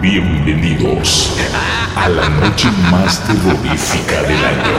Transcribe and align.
Bienvenidos 0.00 1.36
a 1.96 2.08
la 2.08 2.28
noche 2.28 2.68
más 2.88 3.20
terrorífica 3.26 4.22
del 4.22 4.44
año. 4.44 4.78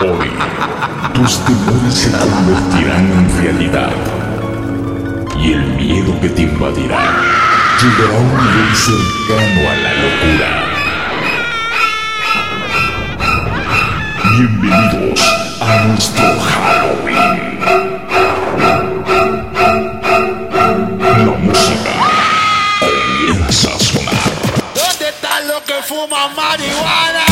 Hoy, 0.00 0.30
tus 1.12 1.44
temores 1.44 1.94
se 1.94 2.12
convertirán 2.12 3.10
en 3.10 3.42
realidad 3.42 3.90
y 5.40 5.54
el 5.54 5.66
miedo 5.74 6.20
que 6.20 6.28
te 6.28 6.42
invadirá 6.42 7.00
llegará 7.82 8.16
a 8.16 8.20
un 8.20 8.28
nivel 8.28 8.76
cercano 8.76 9.70
a 9.70 9.74
la 9.74 9.92
locura. 10.04 10.50
Bienvenidos 14.36 15.20
a 15.60 15.84
nuestro 15.86 16.26
Halloween. 16.40 17.95
fuma 26.06 26.28
marihuana. 26.36 27.25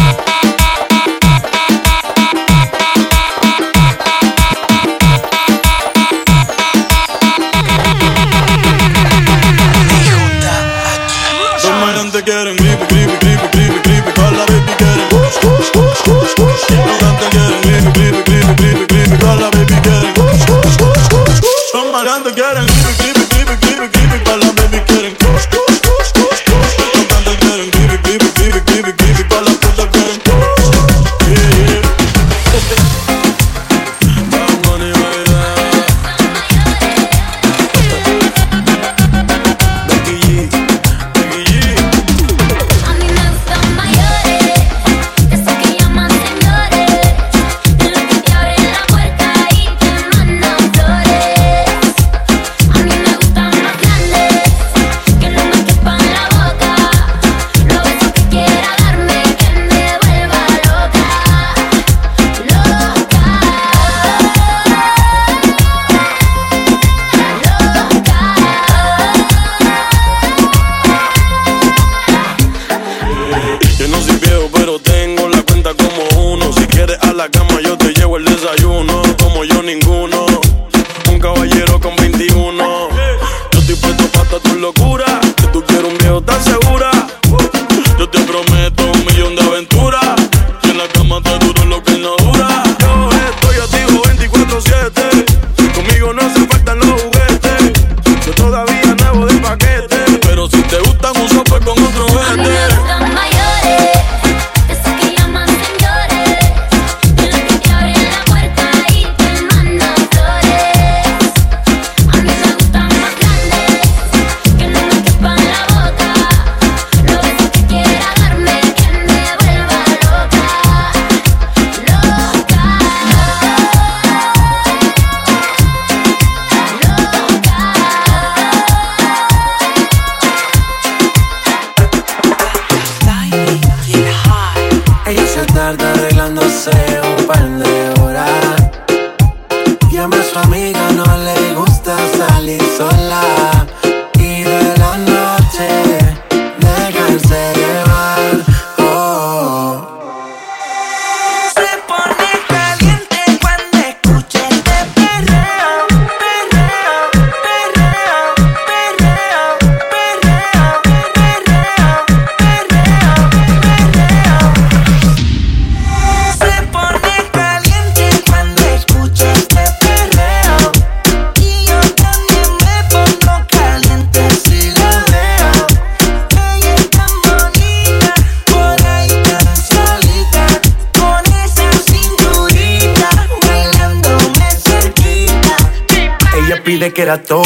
era 187.05 187.23
todo 187.23 187.44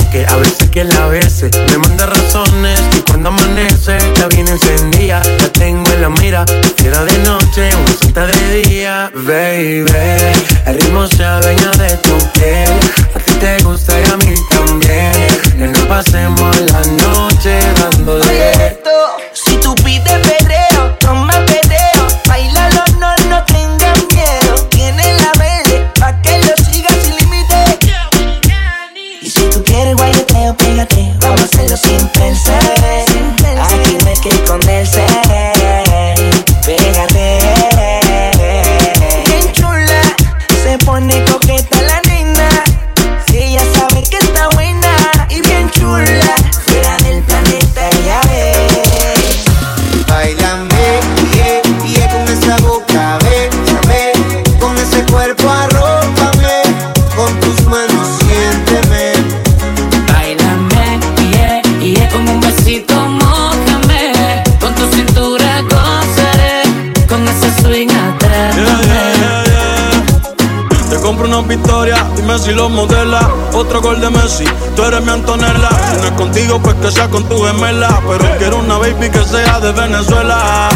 Otro 73.58 73.82
gol 73.82 74.00
de 74.00 74.08
Messi, 74.08 74.44
tú 74.76 74.84
eres 74.84 75.02
mi 75.02 75.10
Antonella. 75.10 75.68
Si 75.90 75.96
no 75.96 76.04
es 76.04 76.12
contigo, 76.12 76.60
pues 76.62 76.76
que 76.76 76.92
sea 76.92 77.08
con 77.08 77.28
tu 77.28 77.42
gemela. 77.42 78.00
Pero 78.06 78.38
quiero 78.38 78.58
una 78.58 78.78
baby 78.78 79.10
que 79.10 79.24
sea 79.24 79.58
de 79.58 79.72
Venezuela. 79.72 80.68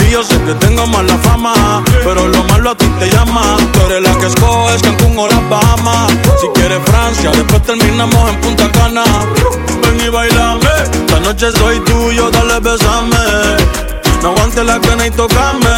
Y 0.00 0.10
yo 0.10 0.22
sé 0.22 0.40
que 0.40 0.54
tengo 0.54 0.86
mala 0.86 1.18
fama, 1.18 1.84
pero 2.02 2.26
lo 2.26 2.42
malo 2.44 2.70
a 2.70 2.74
ti 2.76 2.86
te 2.98 3.10
llama. 3.10 3.58
Tú 3.74 3.80
eres 3.90 4.02
la 4.02 4.18
que 4.18 4.26
escoges 4.26 4.80
Cancún 4.80 5.18
o 5.18 5.28
las 5.28 5.48
Bahamas. 5.50 6.12
Si 6.40 6.46
quieres 6.54 6.80
Francia, 6.86 7.30
después 7.30 7.62
terminamos 7.62 8.30
en 8.30 8.40
Punta 8.40 8.72
Cana. 8.72 9.04
Ven 9.82 10.00
y 10.06 10.08
bailame, 10.08 10.66
esta 10.82 11.20
noche 11.20 11.52
soy 11.52 11.78
tuyo, 11.80 12.30
dale 12.30 12.58
besame. 12.60 13.18
No 14.22 14.30
aguantes 14.30 14.64
la 14.64 14.80
pena 14.80 15.06
y 15.06 15.10
tocame. 15.10 15.76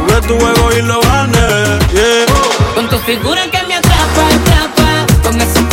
Jugué 0.00 0.20
tu 0.26 0.36
juego 0.38 0.72
y 0.76 0.82
lo 0.82 1.00
gané. 1.02 1.78
Yeah. 1.92 2.26
Con 2.74 2.88
tu 2.88 2.98
figura 2.98 3.48
que. 3.48 3.65
Con 5.26 5.65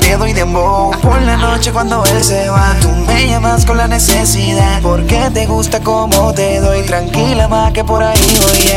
martillo 0.00 0.26
y 0.26 0.32
dembow. 0.32 0.90
Por 1.00 1.20
la 1.22 1.36
noche 1.36 1.72
cuando 1.72 2.04
él 2.04 2.22
se 2.22 2.48
va, 2.48 2.74
tú 2.80 2.88
me 2.88 3.26
llamas 3.28 3.64
con 3.64 3.76
la 3.76 3.86
necesidad. 3.86 4.80
Porque 4.82 5.30
te 5.32 5.46
gusta 5.46 5.80
como 5.80 6.32
te 6.32 6.60
doy. 6.60 6.82
Tranquila 6.82 7.48
más 7.48 7.72
que 7.72 7.84
por 7.84 8.02
ahí 8.02 8.18
voy. 8.40 8.70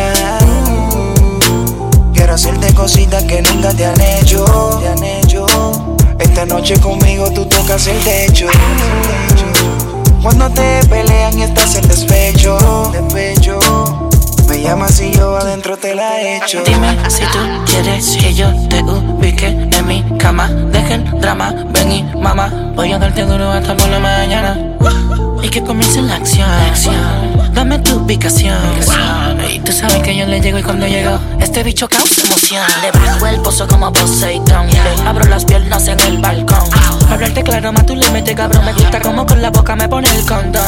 Quiero 2.13 2.34
hacerte 2.34 2.74
cositas 2.74 3.24
que 3.24 3.42
nunca 3.42 3.70
te 3.74 3.86
han 3.86 4.00
hecho. 4.00 4.46
Te 4.82 4.89
han 4.89 5.03
hecho. 5.03 5.46
Esta 6.20 6.46
noche 6.46 6.80
conmigo 6.80 7.32
tú 7.32 7.46
tocas 7.46 7.88
el 7.88 7.98
techo. 8.00 8.48
Cuando 10.22 10.50
te 10.50 10.86
pelean 10.88 11.38
y 11.38 11.44
estás 11.44 11.75
en 11.75 11.88
despecho, 11.88 12.58
despecho. 12.94 13.60
Me 14.53 14.62
llamas 14.62 15.01
y 15.01 15.12
yo 15.12 15.36
adentro 15.36 15.77
te 15.77 15.95
la 15.95 16.22
echo. 16.22 16.62
Dime 16.63 16.95
si 17.10 17.24
tú 17.24 17.39
quieres 17.65 18.15
que 18.17 18.36
yo 18.36 18.53
te 18.69 18.83
ubique 18.83 19.48
en 19.48 19.88
mi 19.88 20.03
cama. 20.19 20.48
Deja 20.48 20.93
el 20.93 21.05
drama, 21.19 21.55
ven 21.74 21.91
y 21.91 22.03
mamá. 22.03 22.72
Voy 22.75 22.91
a 22.91 23.00
darte 23.00 23.24
duro 23.24 23.50
hasta 23.50 23.75
por 23.75 23.89
la 23.89 23.98
mañana. 23.98 24.55
Y 25.41 25.50
que 25.50 25.63
comience 25.63 26.03
la 26.03 26.17
acción. 26.17 26.45
Dame 27.51 27.79
tu 27.79 27.95
ubicación. 27.95 28.55
Tú 29.65 29.72
sabes 29.72 30.03
que 30.03 30.15
yo 30.15 30.25
le 30.25 30.41
llego 30.41 30.60
y 30.60 30.63
cuando 30.63 30.86
llego, 30.88 31.17
este 31.39 31.63
bicho 31.63 31.88
causa 31.88 32.22
emoción. 32.22 32.65
Le 32.82 32.91
bajo 32.91 33.27
el 33.27 33.41
pozo 33.41 33.65
como 33.67 33.93
Poseidón. 33.93 34.67
Le 34.70 35.08
abro 35.08 35.25
las 35.25 35.46
piernas 35.46 35.88
en 35.88 36.00
el 36.01 36.17
balcón. 36.17 36.70
Hablarte 37.10 37.43
claro, 37.43 37.72
más 37.72 37.86
tú 37.86 37.96
le 37.96 38.10
metes 38.12 38.36
cabrón. 38.36 38.65
Me 38.65 38.74
gusta 38.74 39.00
como 39.00 39.25
con 39.25 39.41
la 39.41 39.51
boca 39.51 39.75
me 39.75 39.88
pone 39.88 40.10
el 40.10 40.25
condón. 40.25 40.63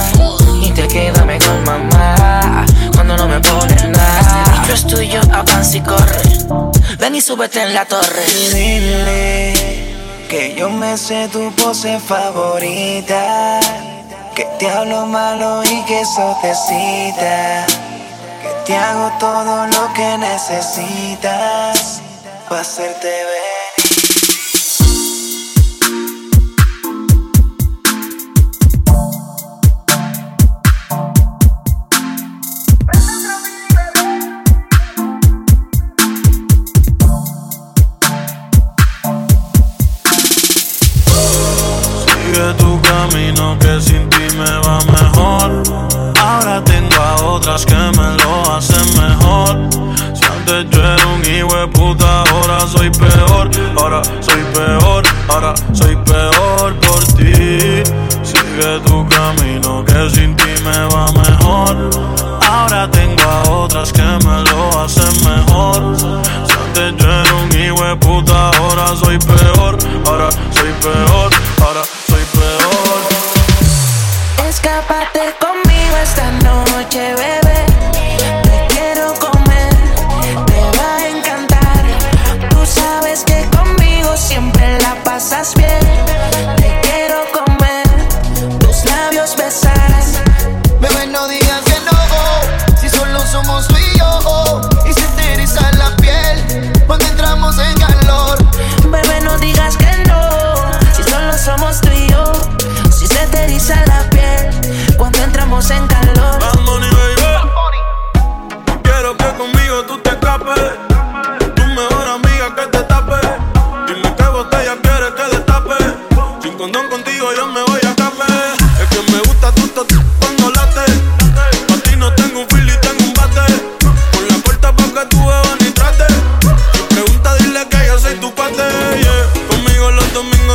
Y 0.61 0.71
te 0.71 0.87
quédame 0.87 1.37
con 1.39 1.63
mamá 1.65 2.65
cuando 2.93 3.17
no 3.17 3.27
me 3.27 3.39
pones 3.41 3.83
nada. 3.89 4.43
Este 4.43 4.61
bicho 4.61 4.73
es 4.73 4.87
tuyo, 4.87 5.21
avanza 5.33 5.77
y 5.77 5.81
corre. 5.81 6.21
Ven 6.97 7.15
y 7.15 7.21
súbete 7.21 7.63
en 7.63 7.73
la 7.73 7.85
torre. 7.85 8.25
Dile 8.53 9.53
que 10.29 10.55
yo 10.57 10.69
me 10.69 10.97
sé 10.97 11.27
tu 11.27 11.51
pose 11.51 11.99
favorita. 11.99 13.59
Que 14.33 14.45
te 14.57 14.69
hablo 14.69 15.05
malo 15.05 15.63
y 15.63 15.83
que 15.85 16.01
eso 16.01 16.37
te 16.41 16.53
cita 16.53 17.84
te 18.65 18.75
hago 18.75 19.11
todo 19.19 19.67
lo 19.67 19.93
que 19.93 20.17
necesitas 20.17 22.01
para 22.49 22.61
hacerte 22.61 23.07
ver. 23.07 23.54
Soy 55.73 55.95
peor 55.97 56.73
por 56.79 57.03
ti. 57.15 57.83
Sigue 58.23 58.79
tu 58.85 59.05
camino, 59.09 59.83
que 59.85 60.09
sin 60.09 60.35
ti 60.35 60.51
me 60.63 60.79
va 60.93 61.11
mejor. 61.11 61.89
Ahora 62.49 62.89
tengo 62.89 63.21
a 63.23 63.49
otras 63.49 63.91
que 63.91 64.01
me 64.01 64.43
lo 64.49 64.79
hacen 64.79 65.13
mejor. 65.23 65.97
Si 65.97 66.53
antes 66.53 66.95
yo 66.97 67.11
era 67.11 67.33
un 67.35 67.51
hijo 67.59 67.83
de 67.85 67.95
puta, 67.97 68.49
ahora 68.57 68.95
soy 68.95 69.17
peor. 69.19 69.77
Ahora 70.05 70.29
soy 70.31 70.71
peor. 70.81 71.34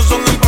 uzun 0.01 0.40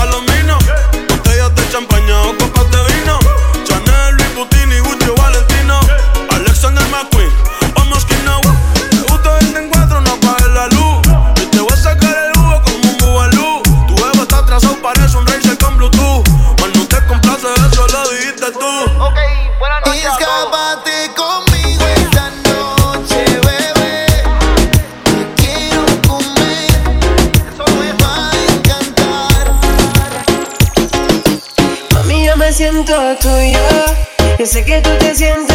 Yo 34.42 34.46
sé 34.46 34.64
que 34.64 34.80
tú 34.80 34.90
te 34.98 35.14
sientes 35.14 35.51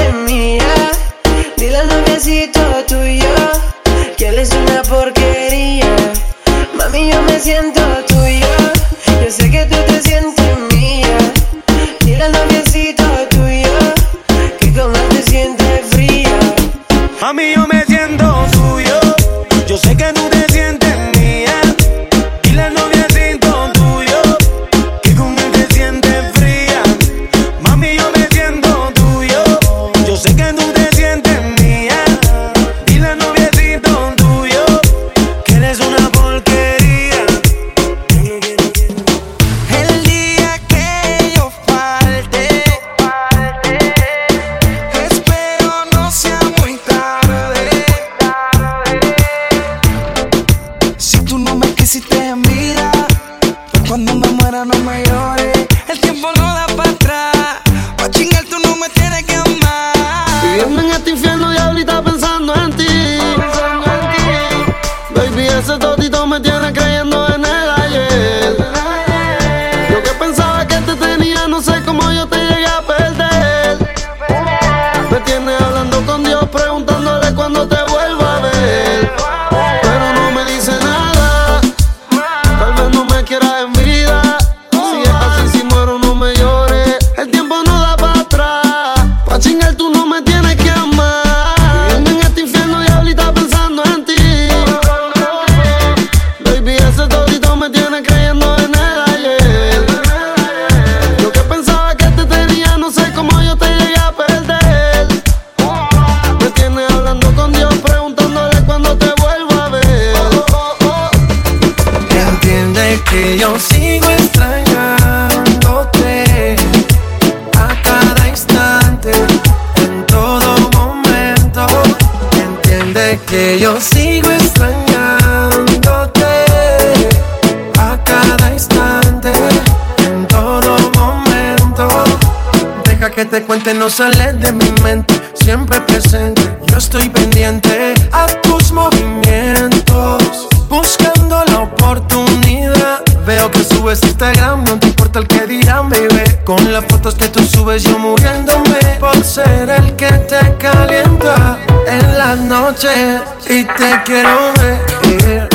subes 143.63 144.03
a 144.03 144.07
Instagram, 144.07 144.63
no 144.63 144.79
te 144.79 144.87
importa 144.87 145.19
el 145.19 145.27
que 145.27 145.45
dirán, 145.47 145.89
baby. 145.89 146.23
Con 146.43 146.71
las 146.71 146.85
fotos 146.85 147.15
que 147.15 147.27
tú 147.29 147.43
subes, 147.43 147.83
yo 147.83 147.97
muriéndome 147.99 148.79
por 148.99 149.23
ser 149.23 149.69
el 149.69 149.95
que 149.95 150.07
te 150.07 150.55
calienta 150.57 151.57
en 151.87 152.17
la 152.17 152.35
noche. 152.35 153.19
Y 153.49 153.63
te 153.63 154.01
quiero 154.05 154.53
ver 154.99 155.49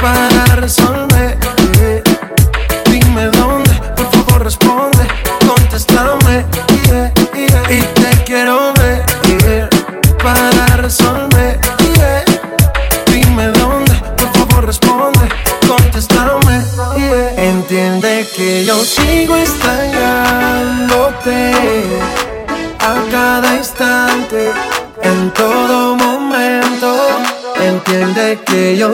para 0.00 0.56
resolver. 0.56 1.45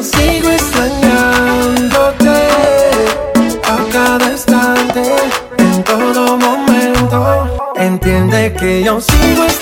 Sigo 0.03 0.51
extrañándote 0.51 2.31
a 3.65 3.77
cada 3.93 4.33
instante, 4.33 5.15
en 5.59 5.85
todo 5.85 6.37
momento. 6.37 7.73
Entiende 7.77 8.53
que 8.59 8.83
yo 8.83 9.01
sigo 9.01 9.45
extrañándote 9.45 9.62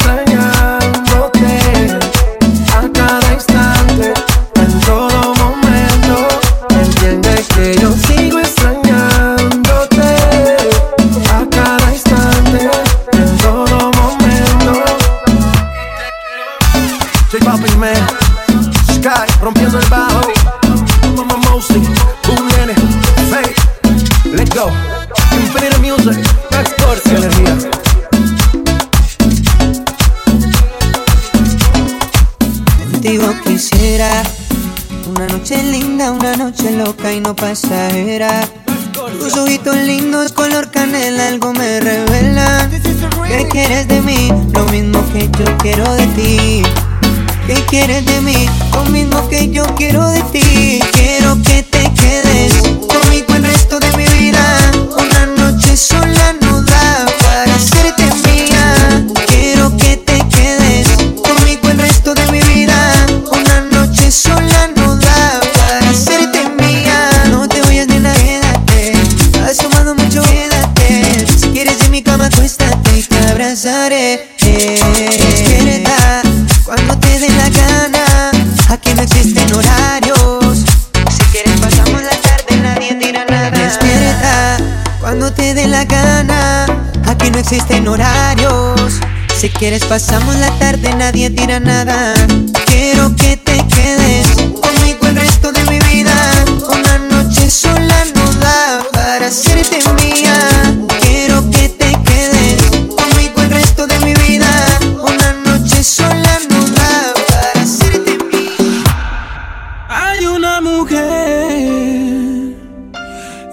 quieres 89.70 89.86
pasamos 89.86 90.34
la 90.34 90.50
tarde, 90.58 90.92
nadie 90.96 91.30
tira 91.30 91.60
nada. 91.60 92.12
Quiero 92.66 93.14
que 93.14 93.36
te 93.36 93.56
quedes 93.68 94.26
conmigo 94.60 95.06
el 95.06 95.14
resto 95.14 95.52
de 95.52 95.62
mi 95.70 95.78
vida. 95.90 96.12
Una 96.68 96.98
noche 96.98 97.48
sola 97.48 98.04
no 98.16 98.32
da 98.40 98.84
para 98.92 99.26
hacerte 99.28 99.78
mía. 100.02 100.34
Quiero 101.00 101.48
que 101.52 101.68
te 101.68 101.92
quedes 102.02 102.60
conmigo 102.98 103.42
el 103.42 103.50
resto 103.50 103.86
de 103.86 103.96
mi 104.00 104.12
vida. 104.14 104.50
Una 105.02 105.34
noche 105.44 105.84
sola 105.84 106.40
no 106.50 106.66
da 106.78 107.14
para 107.28 107.62
hacerte 107.62 108.18
mía. 108.24 108.82
Hay 109.88 110.26
una 110.26 110.60
mujer 110.60 111.06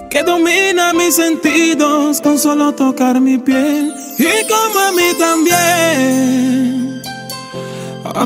que 0.10 0.23
domina 0.23 0.93
mis 0.93 1.15
sentidos 1.15 2.21
con 2.21 2.39
solo 2.39 2.73
tocar 2.73 3.21
mi 3.21 3.38
piel. 3.38 3.66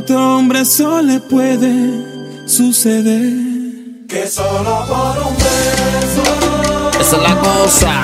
Otro 0.02 0.38
hombre 0.38 0.66
solo 0.66 1.04
le 1.04 1.20
puede 1.20 1.72
suceder. 2.48 3.34
Que 4.08 4.28
solo 4.28 4.84
por 4.88 5.28
un 5.28 5.36
beso. 5.38 6.24
Esa 7.00 7.16
es 7.18 7.22
la 7.22 7.36
cosa. 7.40 8.04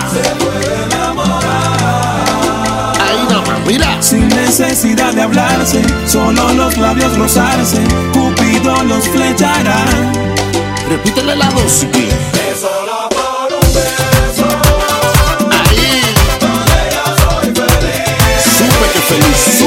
Ahí 3.01 3.27
nomás, 3.31 3.59
mira. 3.65 4.01
Sin 4.01 4.27
necesidad 4.29 5.11
de 5.13 5.23
hablarse, 5.23 5.81
solo 6.05 6.53
los 6.53 6.77
labios 6.77 7.17
rozarse, 7.17 7.81
Cupido 8.13 8.83
los 8.83 9.07
flechará. 9.07 9.83
Repítele 10.87 11.35
la 11.35 11.49
dosis. 11.49 11.89
Ahí. 15.49 16.01
Supe 18.57 18.85
que 18.93 18.99
feliz, 18.99 19.37
supe. 19.57 19.66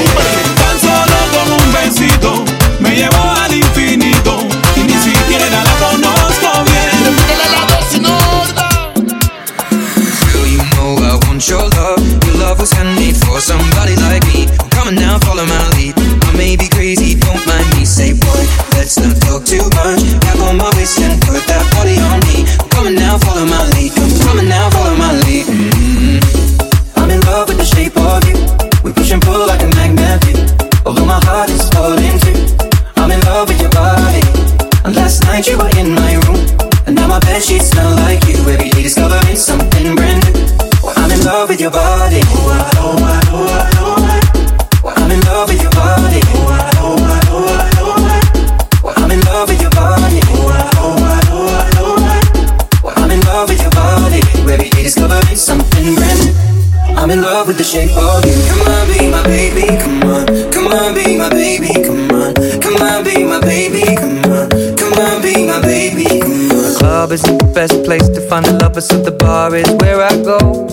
so 68.81 68.99
the 68.99 69.11
bar 69.11 69.53
is 69.55 69.69
where 69.79 70.01
I 70.01 70.15
go. 70.23 70.67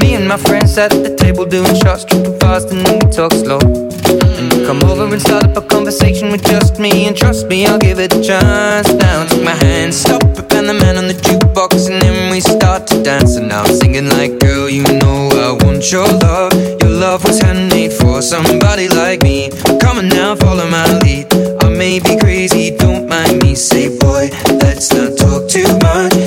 Me 0.00 0.14
and 0.14 0.26
my 0.26 0.36
friends 0.36 0.76
at 0.76 0.90
the 0.90 1.14
table 1.16 1.44
doing 1.44 1.74
shots, 1.76 2.04
tripping 2.04 2.38
fast, 2.40 2.70
and 2.70 2.84
then 2.84 2.98
we 2.98 3.10
talk 3.12 3.32
slow. 3.32 3.60
And 3.62 4.52
you 4.52 4.66
come 4.66 4.82
over 4.90 5.06
and 5.06 5.22
start 5.22 5.44
up 5.44 5.56
a 5.56 5.62
conversation 5.62 6.32
with 6.32 6.44
just 6.44 6.80
me, 6.80 7.06
and 7.06 7.16
trust 7.16 7.46
me, 7.46 7.66
I'll 7.66 7.78
give 7.78 8.00
it 8.00 8.12
a 8.12 8.22
chance. 8.22 8.92
Now 8.92 9.26
take 9.26 9.44
my 9.44 9.54
hand, 9.64 9.94
stop 9.94 10.22
it, 10.24 10.52
and 10.52 10.68
the 10.68 10.74
man 10.74 10.98
on 10.98 11.06
the 11.06 11.14
jukebox, 11.14 11.90
and 11.90 12.02
then 12.02 12.30
we 12.32 12.40
start 12.40 12.86
to 12.88 13.02
dance. 13.02 13.36
And 13.36 13.48
now 13.48 13.62
I'm 13.62 13.74
singing 13.74 14.08
like, 14.08 14.40
girl, 14.40 14.68
you 14.68 14.82
know 14.82 15.30
I 15.30 15.64
want 15.64 15.92
your 15.92 16.08
love. 16.08 16.52
Your 16.82 16.90
love 16.90 17.24
was 17.24 17.40
handmade 17.40 17.92
for 17.92 18.20
somebody 18.20 18.88
like 18.88 19.22
me. 19.22 19.50
Come 19.80 19.98
on 19.98 20.08
now, 20.08 20.34
follow 20.34 20.68
my 20.68 20.86
lead. 20.98 21.32
I 21.62 21.68
may 21.68 22.00
be 22.00 22.18
crazy, 22.18 22.76
don't 22.76 23.08
mind 23.08 23.42
me. 23.42 23.54
Say, 23.54 23.96
boy, 23.98 24.30
let's 24.58 24.92
not 24.92 25.16
talk 25.16 25.48
too 25.48 25.70
much. 25.86 26.21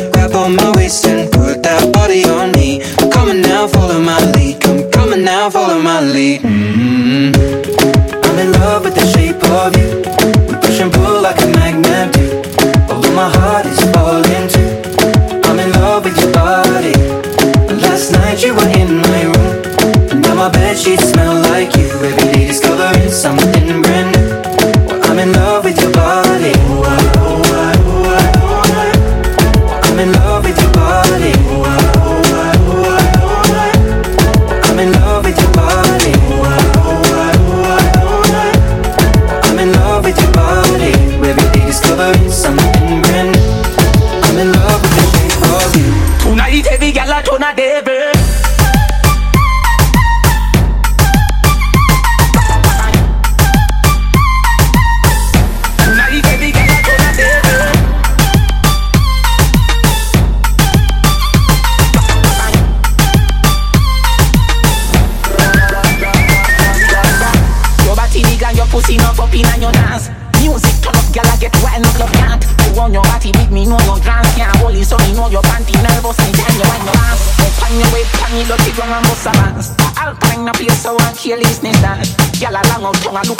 tongue, 82.86 83.02
tongue, 83.04 83.18
I 83.18 83.24
know 83.24 83.35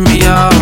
me 0.00 0.22
out 0.22 0.61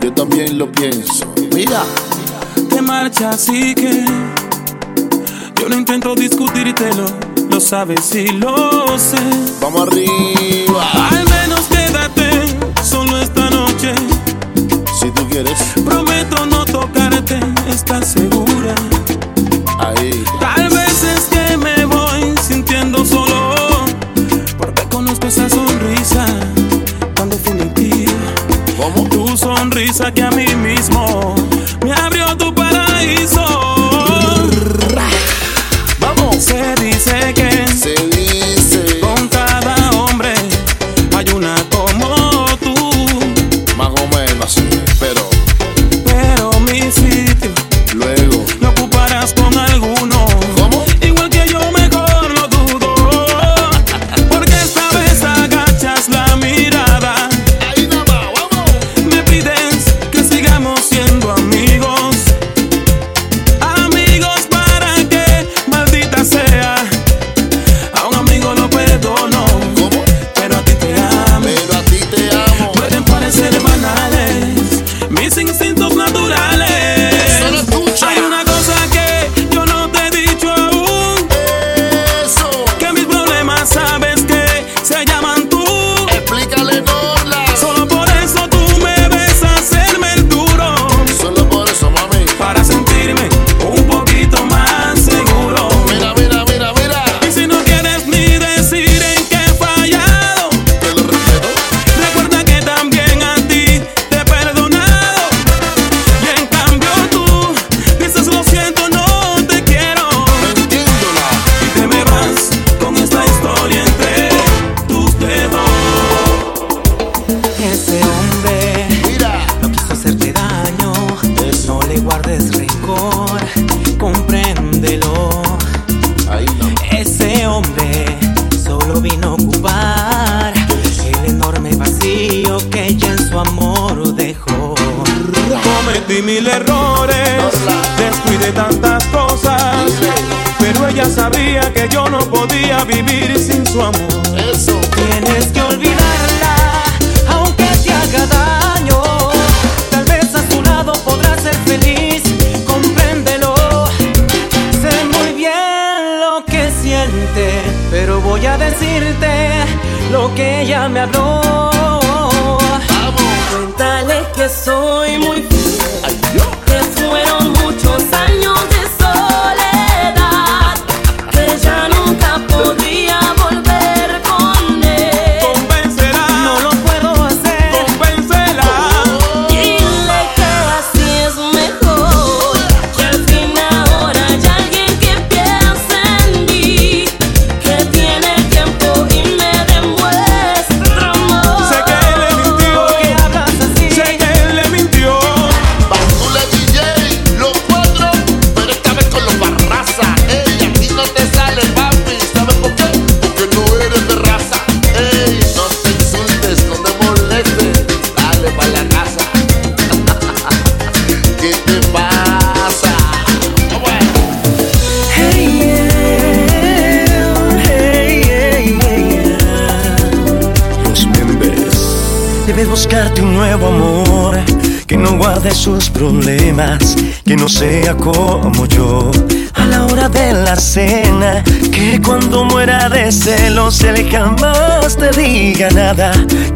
Yo 0.00 0.12
también 0.14 0.58
lo 0.58 0.70
pienso. 0.72 1.32
Mira, 1.54 1.84
te 2.68 2.82
marcha 2.82 3.30
así 3.30 3.72
que 3.72 4.04
yo 5.60 5.68
no 5.68 5.76
intento 5.76 6.16
discutírtelo. 6.16 7.04
Lo 7.50 7.60
sabes 7.60 8.12
y 8.16 8.26
lo 8.32 8.98
sé. 8.98 9.16
Vamos 9.60 9.82
arriba. 9.82 11.08
Al 11.08 11.24
menos 11.28 11.60
quédate 11.68 12.58
solo 12.82 13.20
esta 13.20 13.48
noche. 13.48 13.94
Si 14.98 15.08
tú 15.12 15.28
quieres. 15.28 15.58
Prometo 15.84 16.44
no 16.46 16.64
tocarte. 16.64 17.38
¿Estás 17.68 18.08
segura? 18.08 18.74
Ahí. 19.78 20.24
que 30.14 30.22
a 30.22 30.30
mí 30.30 30.57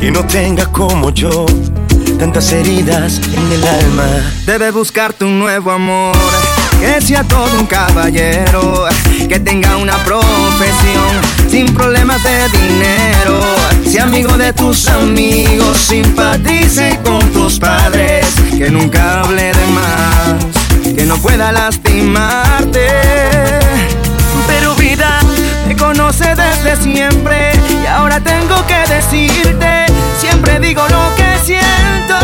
Y 0.02 0.10
no 0.10 0.26
tenga 0.26 0.66
como 0.66 1.10
yo 1.10 1.46
tantas 2.18 2.52
heridas 2.52 3.20
en 3.34 3.52
el 3.52 3.68
alma. 3.68 4.04
Debe 4.44 4.72
buscarte 4.72 5.24
un 5.24 5.38
nuevo 5.38 5.70
amor, 5.70 6.16
que 6.80 7.00
sea 7.00 7.22
todo 7.22 7.48
un 7.56 7.66
caballero, 7.66 8.86
que 9.28 9.38
tenga 9.38 9.76
una 9.76 9.96
profesión, 9.98 11.20
sin 11.48 11.72
problemas 11.72 12.20
de 12.24 12.48
dinero, 12.48 13.40
sea 13.88 14.02
amigo 14.02 14.36
de 14.36 14.52
tus 14.52 14.88
amigos, 14.88 15.78
simpatice 15.78 16.98
con 17.04 17.20
tus 17.32 17.60
padres, 17.60 18.26
que 18.58 18.70
nunca 18.70 19.20
hable 19.20 19.52
de 19.52 19.66
más, 19.68 20.94
que 20.96 21.06
no 21.06 21.16
pueda 21.18 21.52
lastimarte. 21.52 22.88
Pero 24.48 24.74
vida 24.74 25.20
te 25.68 25.76
conoce 25.76 26.34
desde 26.34 26.82
siempre 26.82 27.52
y 27.82 27.86
ahora 27.86 28.18
tengo 28.18 28.66
que 28.66 28.92
decirte 28.92 29.91
siempre 30.22 30.60
digo 30.60 30.82
lo 30.88 31.14
que 31.16 31.36
siento. 31.44 32.16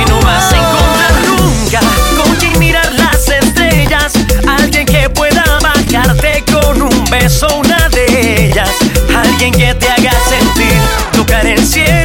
Y 0.00 0.08
no 0.08 0.20
vas 0.20 0.52
a 0.52 0.56
encontrar 0.56 1.12
nunca 1.26 1.80
con 2.16 2.36
quien 2.36 2.58
mirar 2.58 2.92
las 2.94 3.28
estrellas. 3.28 4.12
Alguien 4.46 4.86
que 4.86 5.10
pueda 5.10 5.44
bajarte 5.60 6.44
con 6.52 6.80
un 6.80 7.04
beso, 7.10 7.48
una 7.58 7.88
de 7.88 8.46
ellas. 8.46 8.70
Alguien 9.14 9.52
que 9.52 9.74
te 9.74 9.88
haga 9.90 10.12
sentir 10.28 10.80
tocar 11.12 11.44
el 11.44 11.66
cielo. 11.66 11.99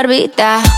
barbita. 0.00 0.69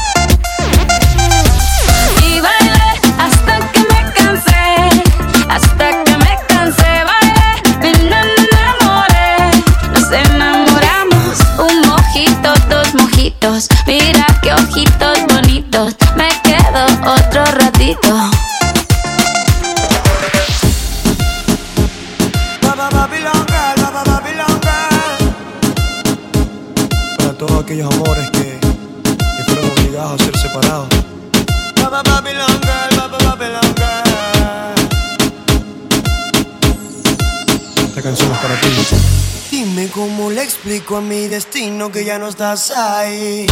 A 40.96 41.00
mi 41.00 41.26
destino 41.26 41.90
que 41.90 42.04
ya 42.04 42.18
no 42.18 42.28
estás 42.28 42.70
ahí. 42.70 43.46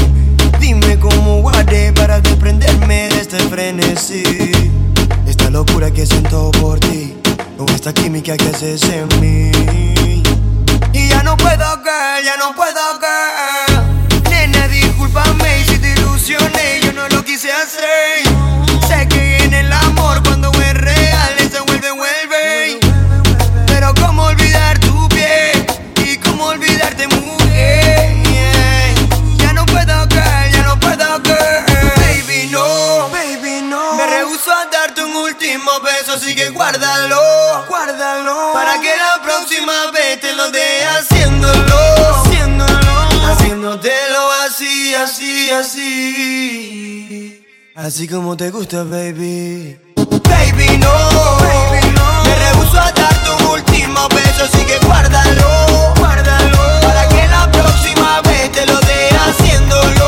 Dime 0.59 0.99
cómo 0.99 1.41
guardé 1.41 1.93
para 1.93 2.21
desprenderme 2.21 3.09
de 3.09 3.21
este 3.21 3.39
frenesí. 3.39 4.23
Esta 5.27 5.49
locura 5.49 5.91
que 5.91 6.05
siento 6.05 6.51
por 6.61 6.79
ti, 6.81 7.17
con 7.57 7.69
esta 7.71 7.95
química 7.95 8.37
que 8.37 8.49
haces 8.49 8.83
en 8.85 9.09
mí. 9.21 10.23
Y 10.93 11.09
ya 11.09 11.23
no 11.23 11.37
puedo, 11.37 11.65
girl, 11.83 12.25
ya 12.25 12.37
no 12.37 12.55
puedo, 12.55 12.81
girl. 13.01 14.31
Nena, 14.31 14.69
discúlpame 14.69 15.65
si 15.65 15.79
te 15.79 15.93
ilusioné, 15.93 16.81
yo 16.83 16.93
no 16.93 17.09
lo 17.09 17.25
quise 17.25 17.51
hacer. 17.51 18.30
Haciéndolo, 40.49 41.77
haciéndolo, 42.15 43.09
haciéndotelo 43.31 44.31
así, 44.47 44.95
así, 44.95 45.51
así. 45.51 47.45
Así 47.75 48.09
como 48.09 48.37
te 48.37 48.51
gusta, 48.51 48.85
baby. 48.85 49.79
Baby, 49.97 50.79
no, 50.79 50.93
baby, 51.41 51.93
no. 51.95 52.25
Me 52.25 52.35
rehuso 52.37 52.79
a 52.81 52.91
darte 52.93 53.31
un 53.39 53.43
último 53.51 54.09
beso, 54.09 54.45
así 54.45 54.65
que 54.65 54.79
guárdalo, 54.87 55.95
guárdalo. 55.99 56.81
Para 56.83 57.09
que 57.09 57.27
la 57.29 57.51
próxima 57.51 58.23
vez 58.23 58.51
te 58.53 58.67
lo 58.67 58.81
dé 58.81 59.11
haciéndolo, 59.11 60.00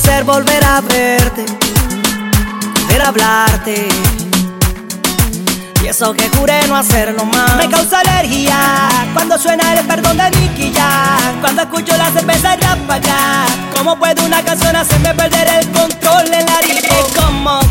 placer 0.00 0.24
volver 0.24 0.64
a 0.64 0.80
verte, 0.80 1.44
poder 2.82 3.02
hablarte. 3.02 3.88
Y 5.82 5.86
eso 5.86 6.12
que 6.12 6.28
juré 6.28 6.66
no 6.68 6.76
hacerlo 6.76 7.24
más. 7.24 7.56
Me 7.56 7.68
causa 7.68 8.00
alergia 8.00 8.88
cuando 9.12 9.38
suena 9.38 9.74
el 9.74 9.86
perdón 9.86 10.16
de 10.18 10.30
Nicky 10.30 10.72
Jam. 10.72 11.40
Cuando 11.40 11.62
escucho 11.62 11.96
la 11.96 12.10
cerveza 12.10 12.56
ráfaga. 12.56 13.46
¿Cómo 13.76 13.98
puede 13.98 14.24
una 14.24 14.42
canción 14.42 14.76
hacerme 14.76 15.14
perder 15.14 15.48
el 15.48 15.68
control 15.70 16.26
en 16.32 16.47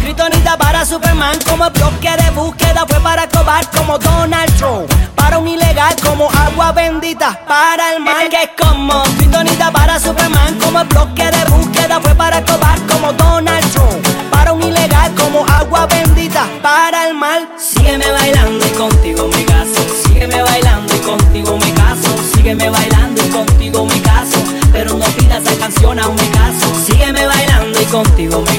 Kryptonita 0.08 0.58
para 0.58 0.86
Superman. 0.86 1.38
Como 1.46 1.70
bloque 1.70 2.10
de 2.10 2.32
búsqueda 2.32 2.86
fue 2.88 2.98
para 3.02 3.28
cobar 3.28 3.70
como 3.72 4.00
Donald 4.00 4.56
Trump. 4.56 4.90
Para 5.18 5.38
un 5.38 5.50
ilegal 5.50 5.98
como 6.02 6.30
agua 6.32 6.72
bendita 6.72 7.38
para 7.46 7.92
el 7.94 8.02
mal. 8.02 8.30
Que 8.30 8.44
es 8.44 8.50
como 8.58 9.04
Kryptonita 9.18 9.70
para 9.70 10.00
Superman. 10.00 10.58
Como 10.64 10.86
bloque 10.86 11.30
de 11.30 11.44
búsqueda 11.52 12.00
fue 12.00 12.16
para 12.16 12.42
cobar 12.46 12.80
como 12.88 13.12
Donald 13.12 13.70
Trump. 13.74 14.08
Para 14.32 14.54
un 14.54 14.64
ilegal 14.64 15.14
como 15.16 15.46
agua 15.46 15.86
bendita 15.88 16.48
para 16.62 17.10
el 17.10 17.14
mal. 17.14 17.46
Sígueme 17.58 18.10
bailando 18.10 18.66
y 18.66 18.70
contigo 18.70 19.28
me 19.28 19.44
caso. 19.44 19.82
Sígueme 20.06 20.42
bailando 20.42 20.96
y 20.96 21.00
contigo 21.00 21.58
me 21.58 21.74
caso. 21.74 22.16
Sígueme 22.34 22.70
bailando 22.70 23.26
y 23.26 23.30
contigo 23.30 23.86
me 23.86 24.02
caso. 24.02 24.40
Pero 24.72 24.94
no 24.94 25.06
pidas 25.18 25.44
esa 25.44 25.60
canción 25.60 26.00
aún 26.00 26.16
me 26.16 26.30
caso. 26.30 26.74
Sígueme 26.86 27.26
bailando 27.26 27.82
y 27.82 27.86
contigo 27.88 28.40
me 28.40 28.46
caso. 28.46 28.57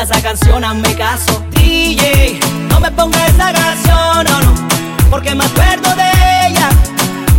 Esa 0.00 0.22
canción 0.22 0.62
aún 0.62 0.80
me 0.80 0.94
caso. 0.94 1.44
DJ, 1.50 2.38
no 2.70 2.78
me 2.78 2.88
pongas 2.92 3.30
esa 3.30 3.52
canción, 3.52 4.24
no, 4.26 4.40
no. 4.42 4.68
Porque 5.10 5.34
me 5.34 5.44
acuerdo 5.44 5.92
de 5.96 6.08
ella. 6.46 6.68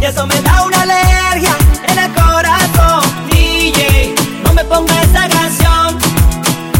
Y 0.01 0.03
eso 0.03 0.27
me 0.27 0.35
da 0.41 0.63
una 0.65 0.81
alergia 0.81 1.55
en 1.87 1.97
el 1.97 2.11
corazón. 2.13 3.01
DJ, 3.31 4.13
no 4.43 4.51
me 4.51 4.65
pongas 4.65 4.97
esa 5.05 5.29
canción. 5.29 5.97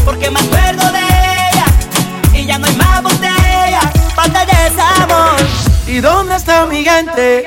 Porque 0.04 0.30
me 0.30 0.40
acuerdo 0.40 0.92
de 0.92 1.00
ella. 1.00 1.64
Y 2.34 2.44
ya 2.44 2.58
no 2.58 2.66
hay 2.66 2.76
más 2.76 3.02
botella. 3.02 3.80
Falta 4.14 4.44
de 4.44 4.70
desamor. 4.70 5.40
¿Y 5.86 6.00
dónde 6.00 6.36
está 6.36 6.66
mi 6.66 6.84
gente? 6.84 7.46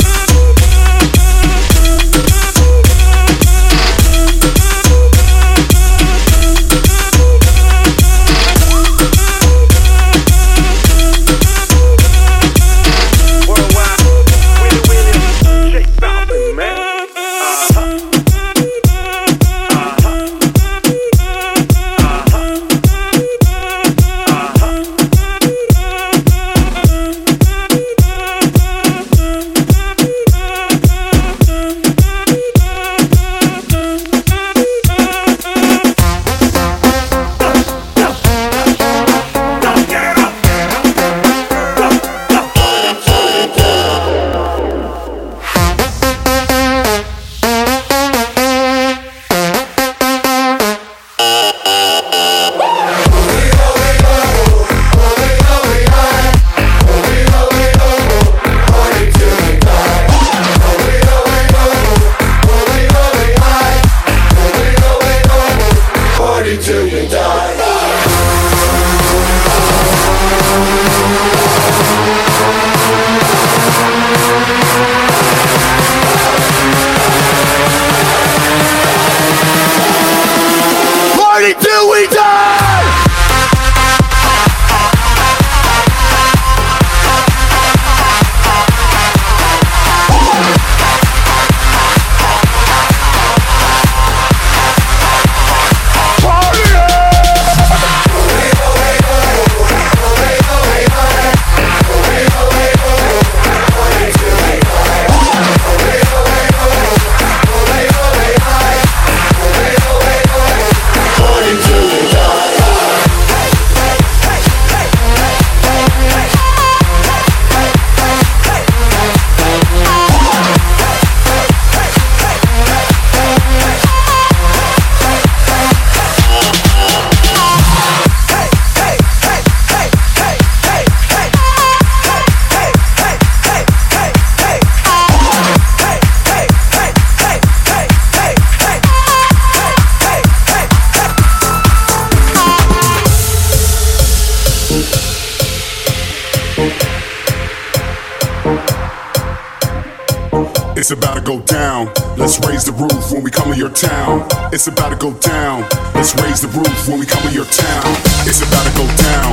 Go 151.37 151.39
down. 151.45 151.85
Let's 152.17 152.39
raise 152.45 152.65
the 152.65 152.73
roof 152.73 153.11
when 153.11 153.23
we 153.23 153.31
come 153.31 153.53
to 153.53 153.57
your 153.57 153.69
town. 153.69 154.27
It's 154.51 154.67
about 154.67 154.89
to 154.89 154.97
go 154.97 155.13
down. 155.19 155.61
Let's 155.95 156.13
raise 156.19 156.41
the 156.41 156.49
roof 156.49 156.87
when 156.89 156.99
we 156.99 157.05
come 157.05 157.23
to 157.23 157.33
your 157.33 157.45
town. 157.45 157.87
It's 158.27 158.41
about 158.43 158.65
to 158.67 158.73
go 158.75 158.85
down. 158.99 159.31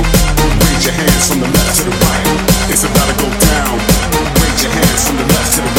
Raise 0.63 0.85
your 0.85 0.95
hands 0.95 1.27
from 1.27 1.39
the 1.41 1.47
left 1.51 1.75
to 1.79 1.83
the 1.83 1.95
right. 1.99 2.25
It's 2.71 2.85
about 2.87 3.07
to 3.11 3.15
go 3.19 3.29
down. 3.51 3.75
Raise 4.39 4.63
your 4.63 4.71
hands 4.71 5.07
from 5.07 5.17
the 5.17 5.27
left 5.27 5.55
to 5.55 5.61
the 5.61 5.67
right. 5.67 5.78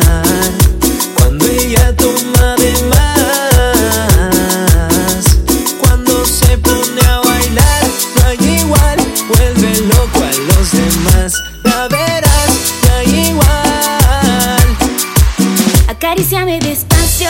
Acaríciame 16.11 16.59
despacio 16.59 17.29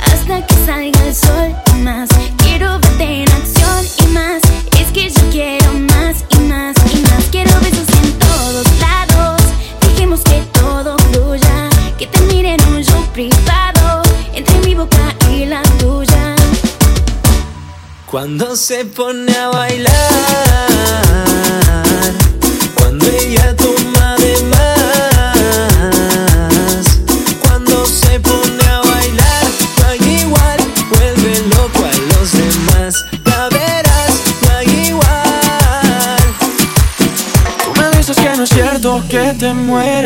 hasta 0.00 0.44
que 0.44 0.54
salga 0.66 1.06
el 1.06 1.14
sol 1.14 1.54
y 1.72 1.78
más. 1.82 2.08
Quiero 2.38 2.80
verte 2.80 3.22
en 3.22 3.30
acción 3.30 3.86
y 3.98 4.06
más. 4.06 4.42
Es 4.80 4.88
que 4.92 5.10
yo 5.10 5.30
quiero 5.30 5.72
más 5.74 6.24
y 6.30 6.38
más 6.40 6.76
y 6.92 6.96
más. 7.02 7.24
Quiero 7.30 7.52
besos 7.60 7.86
en 8.02 8.18
todos 8.18 8.66
lados. 8.80 9.40
Dejemos 9.82 10.22
que 10.24 10.42
todo 10.52 10.98
fluya. 11.12 11.70
Que 12.00 12.08
termine 12.08 12.56
en 12.56 12.74
un 12.74 12.82
show 12.82 13.00
privado 13.12 14.02
entre 14.34 14.58
mi 14.66 14.74
boca 14.74 15.14
y 15.30 15.46
la 15.46 15.62
tuya. 15.78 16.34
Cuando 18.06 18.56
se 18.56 18.86
pone 18.86 19.32
a 19.36 19.50
bailar, 19.50 19.92
cuando 22.74 23.06
ella 23.06 23.54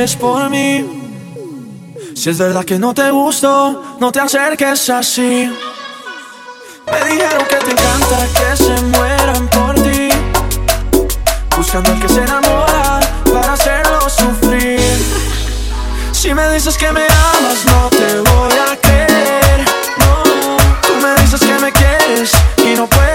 quieres 0.05 0.17
por 0.17 0.51
mí. 0.51 0.85
Si 2.15 2.31
es 2.31 2.39
verdad 2.39 2.65
que 2.65 2.79
no 2.79 2.93
te 2.93 3.11
gusto, 3.11 3.97
no 3.99 4.13
te 4.13 4.21
acerques 4.21 4.91
así. 4.91 5.51
Me 6.91 7.11
dijeron 7.11 7.45
que 7.49 7.57
te 7.57 7.71
encanta 7.71 8.19
que 8.37 8.57
se 8.65 8.83
mueran 8.83 9.49
por 9.49 9.75
ti. 9.75 10.09
Buscando 11.57 11.93
al 11.93 12.01
que 12.01 12.09
se 12.09 12.21
enamora 12.21 13.01
para 13.33 13.53
hacerlo 13.55 14.01
sufrir. 14.11 14.99
Si 16.13 16.35
me 16.35 16.51
dices 16.51 16.77
que 16.77 16.93
me 16.93 17.05
amas, 17.05 17.65
no 17.67 17.89
te 17.89 18.21
voy 18.31 18.53
a 18.59 18.77
creer. 18.77 19.65
No, 19.97 20.23
tú 20.83 20.95
me 21.03 21.15
dices 21.23 21.41
que 21.41 21.59
me 21.59 21.73
quieres 21.73 22.31
y 22.59 22.77
no 22.77 22.87
puedes. 22.87 23.14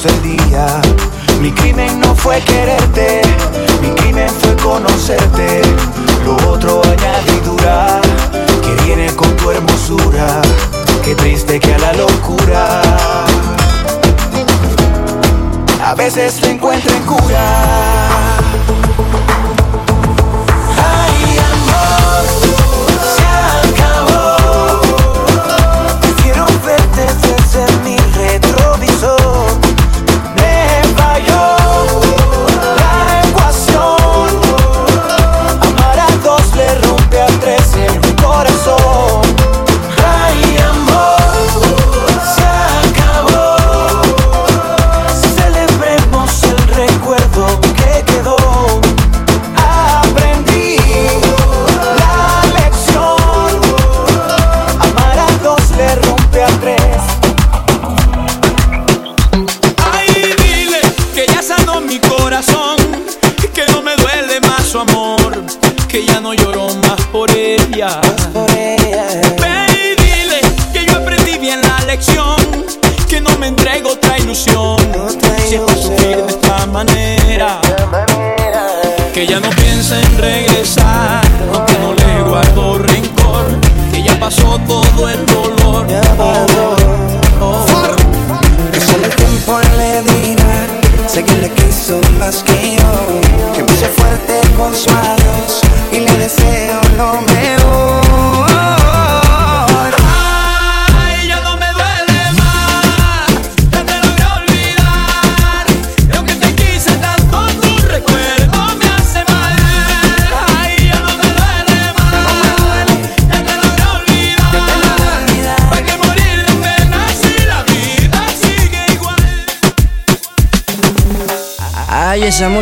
sucedía. 0.00 0.80
Mi 1.42 1.52
crimen 1.52 2.00
no 2.00 2.14
fue 2.14 2.40
quererte 2.40 3.19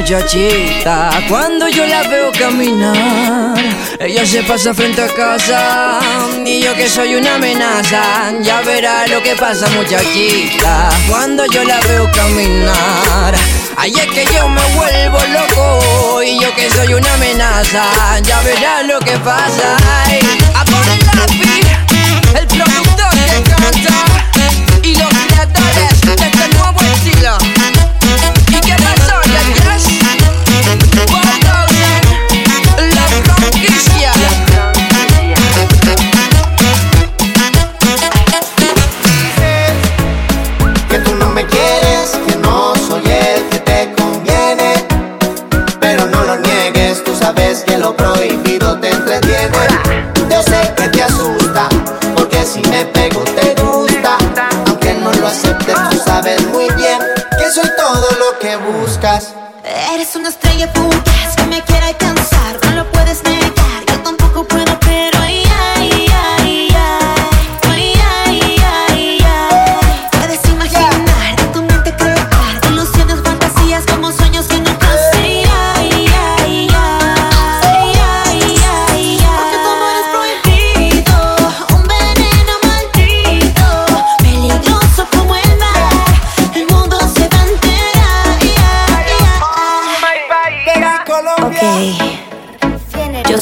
muchachita. 0.08 1.10
Cuando 1.28 1.68
yo 1.68 1.84
la 1.84 2.02
veo 2.04 2.32
caminar, 2.32 3.54
ella 3.98 4.24
se 4.24 4.42
pasa 4.42 4.72
frente 4.72 5.02
a 5.02 5.08
casa. 5.08 5.98
Y 6.46 6.62
yo 6.62 6.74
que 6.74 6.88
soy 6.88 7.14
una 7.14 7.34
amenaza, 7.34 8.32
ya 8.40 8.62
verá 8.62 9.06
lo 9.06 9.22
que 9.22 9.36
pasa, 9.36 9.68
muchachita. 9.68 10.88
Cuando 11.10 11.44
yo 11.52 11.62
la 11.62 11.78
veo 11.80 12.10
caminar, 12.12 13.34
ahí 13.76 13.92
es 13.92 14.06
que 14.06 14.24
yo 14.34 14.48
me 14.48 14.62
vuelvo 14.76 15.18
loco. 15.34 16.22
Y 16.22 16.40
yo 16.40 16.54
que 16.54 16.70
soy 16.70 16.94
una 16.94 17.12
amenaza, 17.12 18.18
ya 18.22 18.40
verá 18.40 18.82
lo 18.84 18.98
que 19.00 19.18
pasa. 19.18 19.76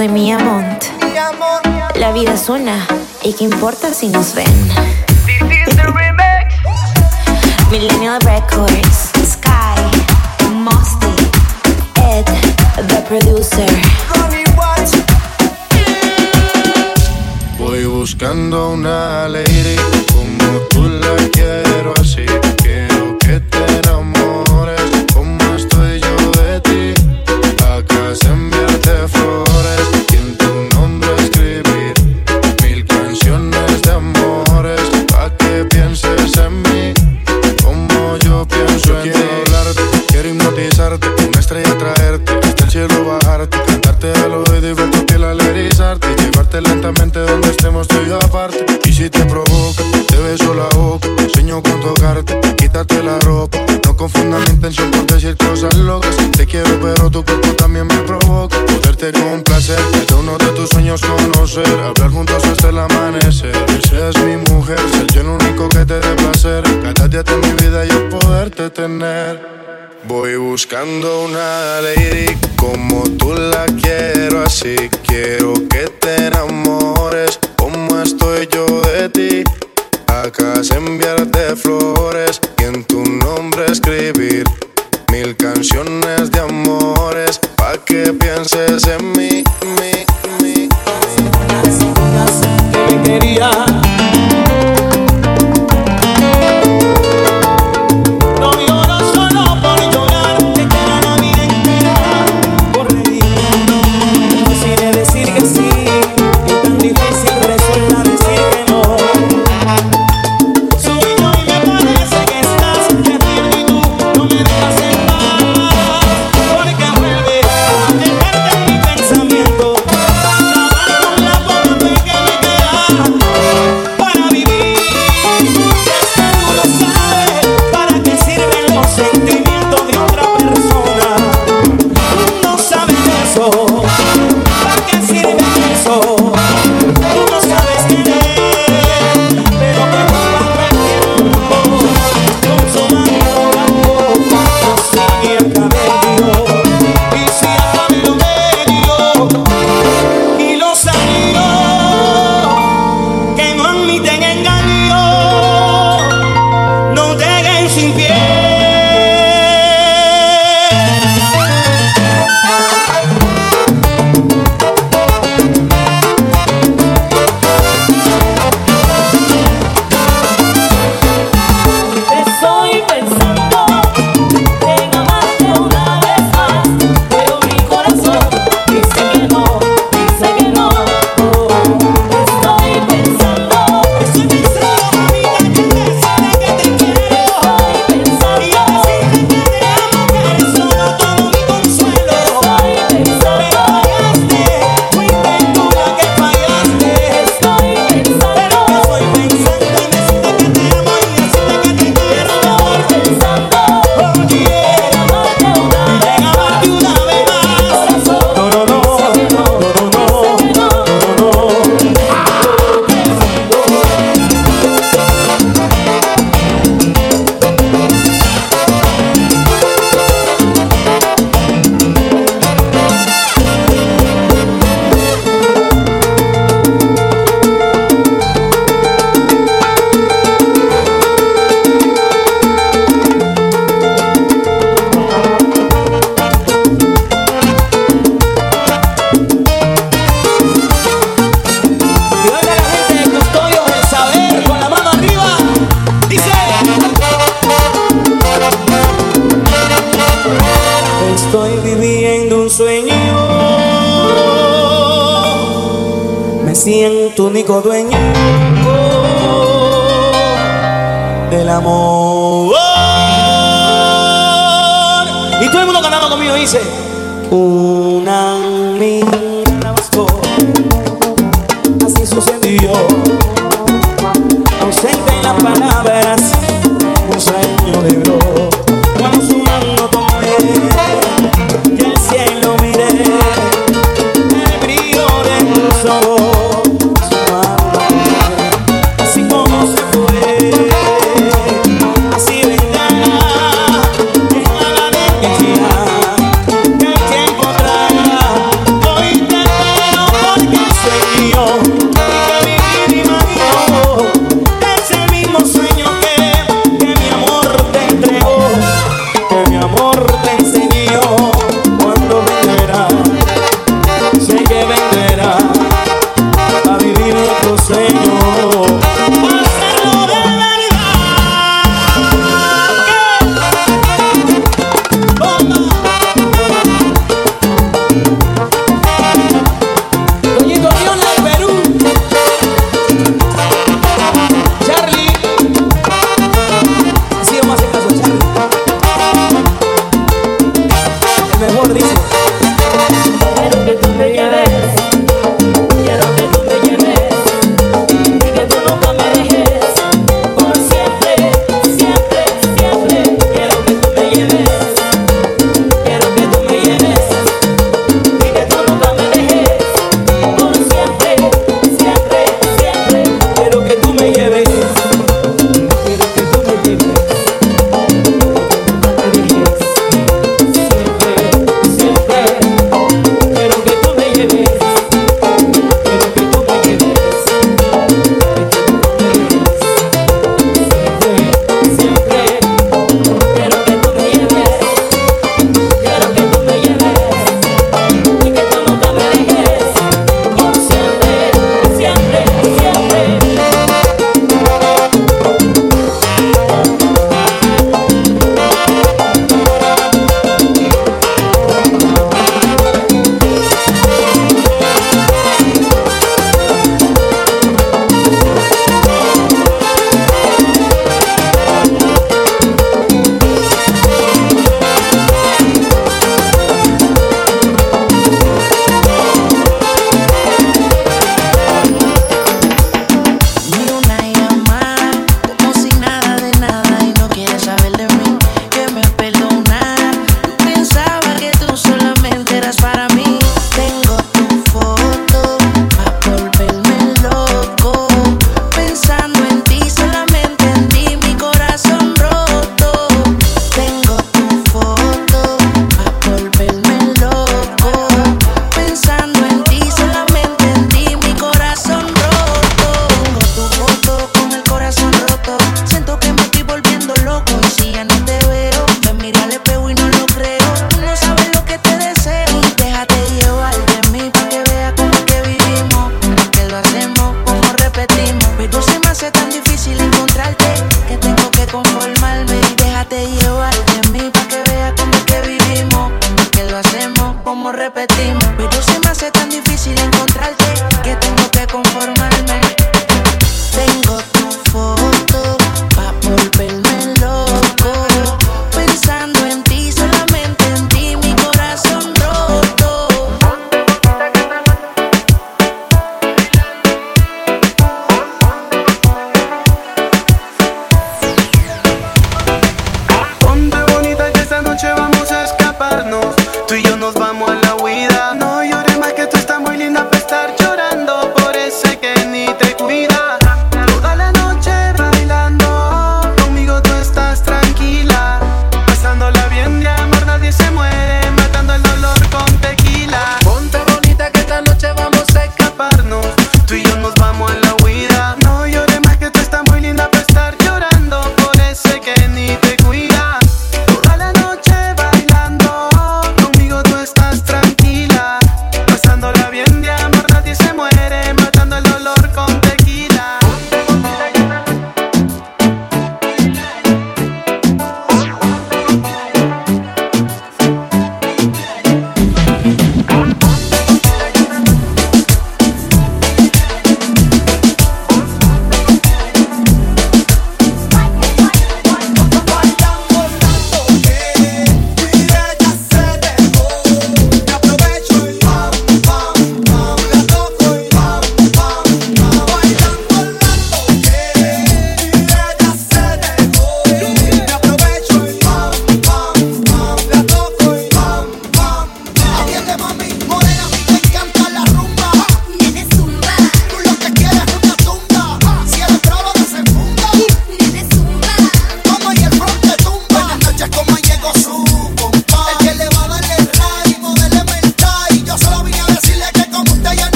soy 0.00 0.08
mi 0.08 0.32
amont. 0.32 0.82
La 1.96 2.10
vida 2.12 2.32
es 2.32 2.48
una, 2.48 2.86
y 3.22 3.34
qué 3.34 3.44
importa 3.44 3.92
si 3.92 4.08
nos 4.08 4.34
ven. 4.34 4.46
This 5.26 5.42
is 5.42 5.76
the 5.76 5.88
remake. 5.88 6.48
Millennial 7.70 8.18
Records, 8.20 9.10
Sky, 9.22 9.76
Mosty, 10.54 11.14
Ed, 11.96 12.24
the 12.88 13.02
producer. 13.08 13.68
Voy 17.58 17.84
buscando 17.84 18.70
una 18.70 19.28
lady 19.28 19.76
como 20.14 20.60
tú 20.70 20.88
la 20.88 21.14
quiero 21.30 21.92
así. 22.00 22.24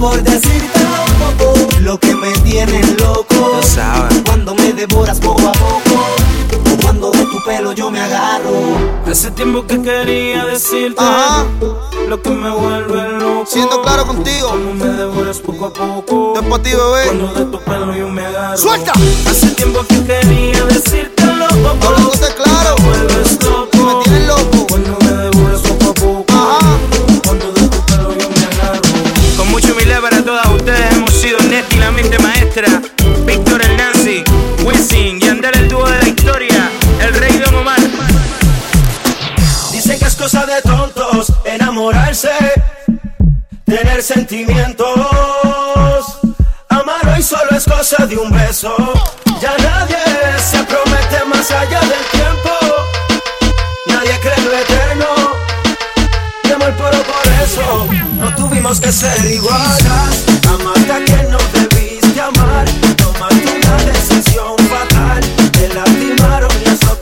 por 0.00 0.22
decirte 0.22 0.80
un 1.06 1.36
poco 1.36 1.54
lo 1.82 2.00
que 2.00 2.14
me 2.14 2.32
tienes 2.38 2.98
loco. 3.00 3.26
Cuando 4.24 4.54
me 4.54 4.72
devoras 4.72 5.20
poco 5.20 5.46
a 5.46 5.52
poco, 5.52 6.16
cuando 6.82 7.10
de 7.10 7.24
tu 7.26 7.44
pelo 7.44 7.72
yo 7.72 7.90
me 7.90 8.00
agarro. 8.00 8.50
Hace 9.06 9.30
tiempo 9.30 9.66
que 9.66 9.80
quería 9.82 10.46
decirte 10.46 11.02
lo 12.08 12.20
que 12.20 12.30
me 12.30 12.50
vuelve 12.50 13.08
loco. 13.18 13.44
Siendo 13.46 13.82
claro 13.82 14.06
contigo, 14.06 14.48
cuando 14.48 14.84
me 14.84 14.90
devoras 14.92 15.38
poco 15.38 15.66
a 15.66 15.72
poco. 15.72 16.32
Después 16.34 16.62
ti, 16.62 16.70
bebé. 16.70 17.04
Cuando 17.04 17.34
de 17.34 17.44
tu 17.44 17.60
pelo 17.60 17.94
yo 17.94 18.08
me 18.08 18.24
agarro. 18.24 18.56
Suelta. 18.56 18.92
Hace 19.28 19.48
tiempo 19.50 19.80
que 19.86 20.02
quería 20.04 20.64
decírtelo. 20.64 21.44
Hablándote 21.44 22.34
claro. 22.36 22.76
Me 22.78 22.88
vuelves 22.88 23.44
loco. 23.44 23.69
Víctor 32.52 33.62
el 33.62 33.76
Nancy, 33.76 34.24
Wisin 34.64 35.20
y 35.22 35.28
Andar 35.28 35.56
el 35.56 35.68
dúo 35.68 35.88
de 35.88 35.98
la 35.98 36.08
historia, 36.08 36.68
el 37.00 37.14
rey 37.14 37.38
de 37.38 37.44
Omar. 37.44 37.78
Dicen 39.70 39.96
que 40.00 40.04
es 40.04 40.16
cosa 40.16 40.44
de 40.46 40.60
tontos 40.62 41.32
enamorarse, 41.44 42.32
tener 43.64 44.02
sentimientos. 44.02 44.88
Amar 46.70 47.14
hoy 47.14 47.22
solo 47.22 47.50
es 47.56 47.64
cosa 47.64 48.04
de 48.06 48.16
un 48.16 48.32
beso. 48.32 48.74
Ya 49.40 49.54
nadie 49.58 49.96
se 50.38 50.58
promete 50.64 51.24
más 51.26 51.48
allá 51.52 51.80
del 51.80 52.04
tiempo. 52.10 52.50
Nadie 53.86 54.18
cree 54.20 54.44
lo 54.44 54.58
eterno. 54.58 55.06
De 56.42 56.52
amor 56.52 56.72
puro 56.74 57.02
por 57.04 57.32
eso. 57.44 57.86
No 58.16 58.34
tuvimos 58.34 58.80
que 58.80 58.90
ser 58.90 59.24
iguales. 59.24 60.26
Amarte 60.48 60.92
a 60.92 61.04
quien 61.04 61.30
no 61.30 61.38
te 61.38 61.59
amar. 62.34 62.66
Tomaste 62.96 63.60
una 63.62 63.76
decisión 63.84 64.56
fatal. 64.68 65.22
Te 65.52 65.68
lastimaron 65.74 66.50
y 66.64 66.68
eso 66.68 66.96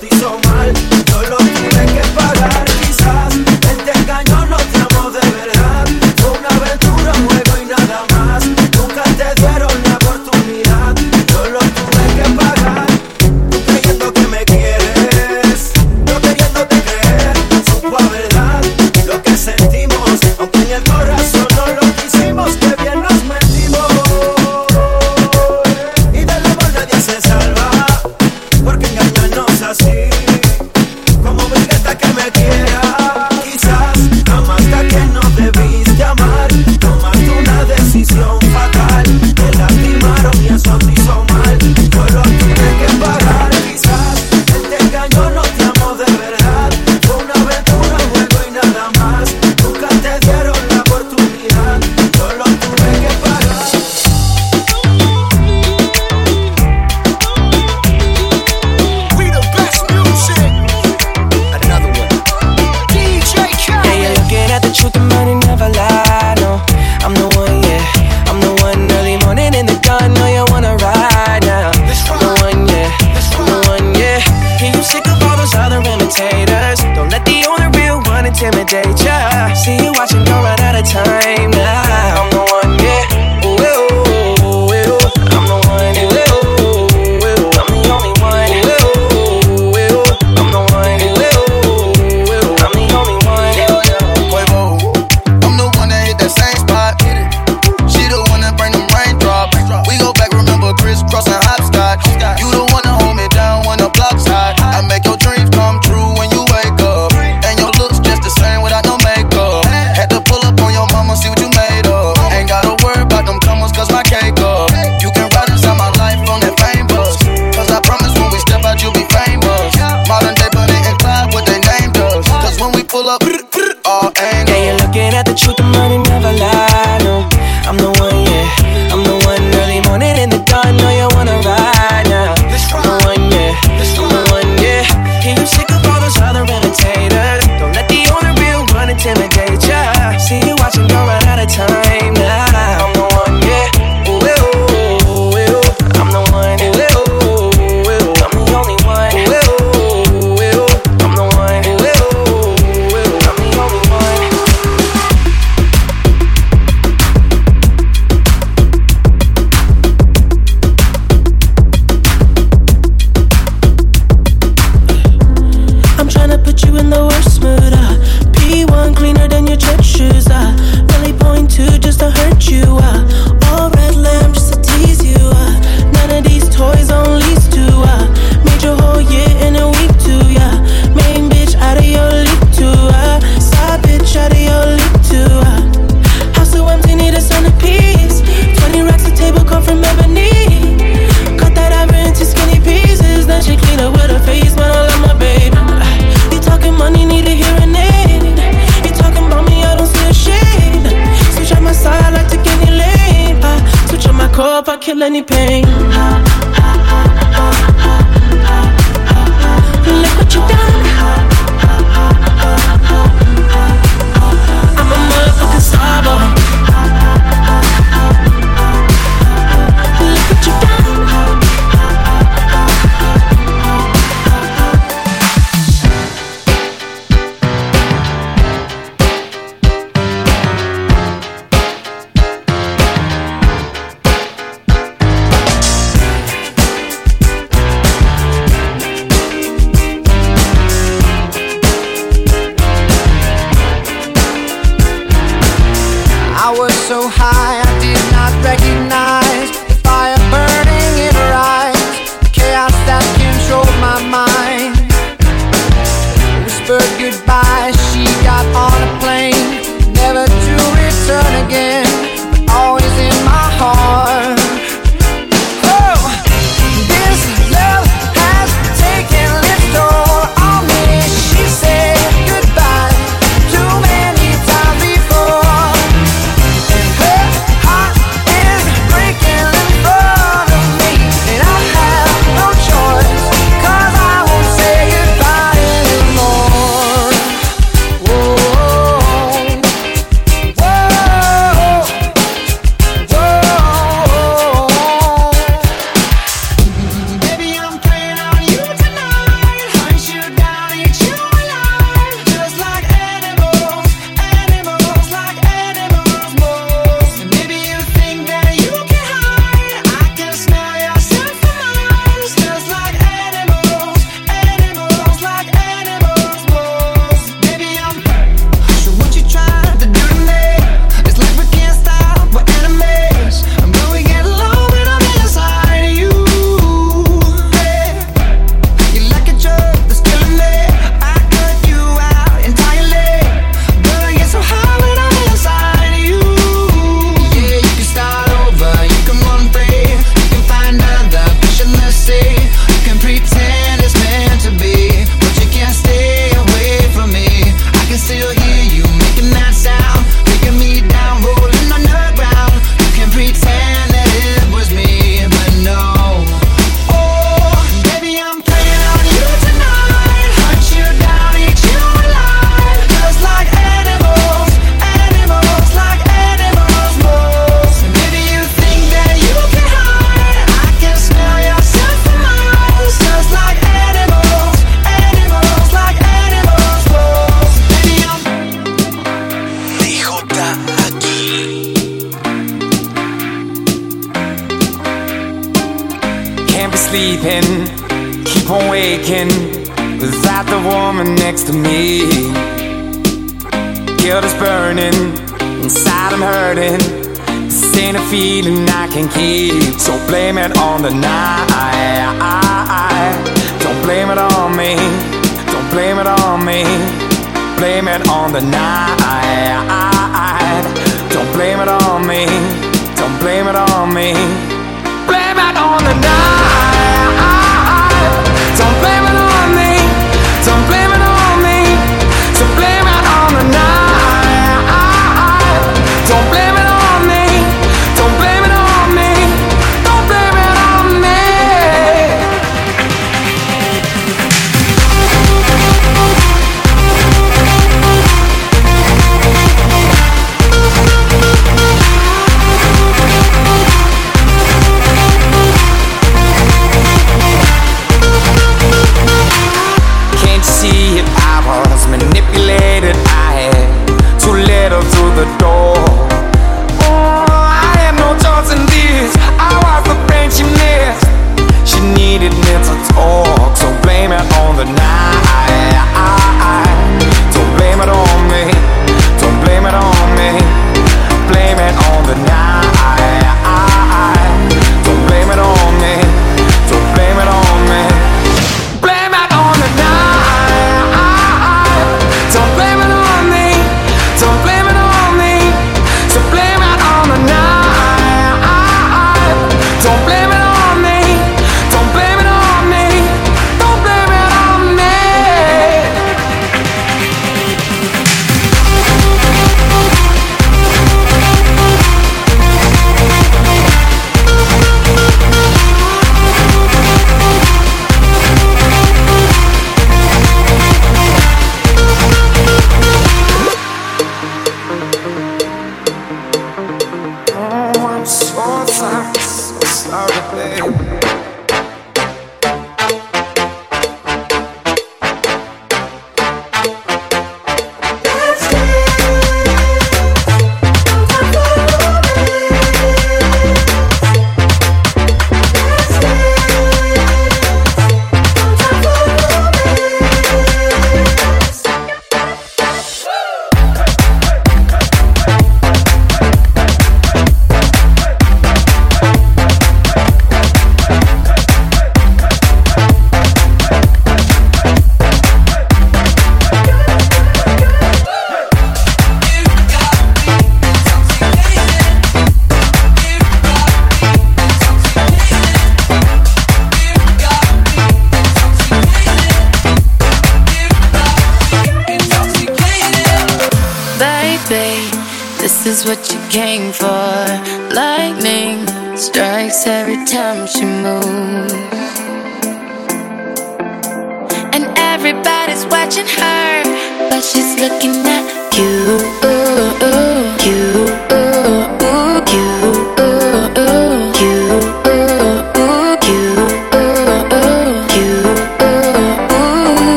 pedal 454.69 454.83
to 454.83 455.05
the 455.17 455.39
door. 455.39 455.98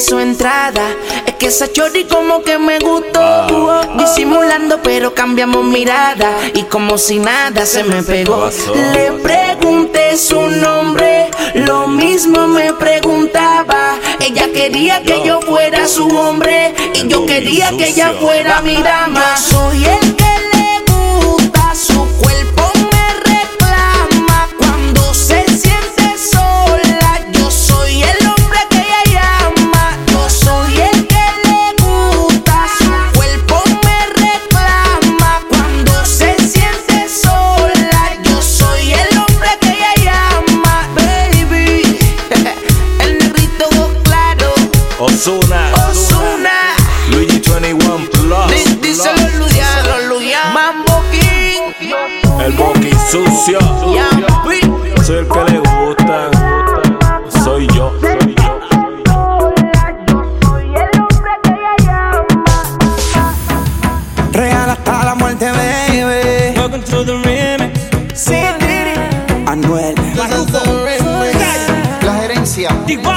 su 0.00 0.18
entrada. 0.18 0.82
Es 1.26 1.34
que 1.34 1.46
esa 1.46 1.70
chori 1.70 2.04
como 2.04 2.42
que 2.42 2.58
me 2.58 2.78
gustó. 2.78 3.82
Disimulando, 3.96 4.80
pero 4.82 5.14
cambiamos 5.14 5.64
mirada. 5.64 6.32
Y 6.54 6.64
como 6.64 6.98
si 6.98 7.18
nada 7.18 7.66
se 7.66 7.84
me 7.84 8.02
pegó. 8.02 8.50
Le 8.92 9.12
pregunté 9.12 10.16
su 10.16 10.40
nombre. 10.40 11.30
Lo 11.54 11.86
mismo 11.86 12.48
me 12.48 12.72
preguntaba. 12.72 13.96
Ella 14.20 14.48
quería 14.52 15.02
que 15.02 15.22
yo 15.24 15.40
fuera 15.40 15.86
su 15.86 16.08
hombre. 16.08 16.74
Y 16.94 17.08
yo 17.08 17.26
quería 17.26 17.70
que 17.76 17.88
ella 17.88 18.12
fuera 18.20 18.60
mi 18.62 18.76
dama. 18.76 19.36
Soy 19.36 19.84
el 19.84 20.19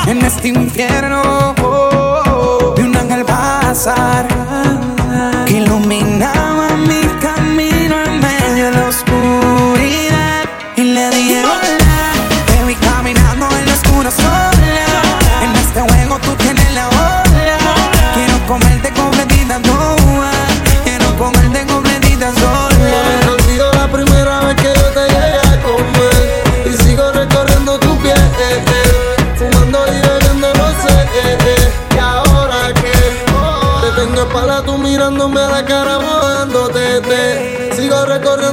en 0.08 0.22
este 0.24 0.48
infierno. 0.50 1.03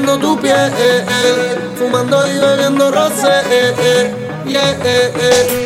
tu 0.06 0.36
piel, 0.40 0.72
eh, 0.78 1.04
eh, 1.08 1.58
fumando 1.76 2.26
y 2.26 2.38
bebiendo 2.38 2.90
rosé, 2.90 3.42
eh, 3.50 4.14
yeah, 4.46 5.59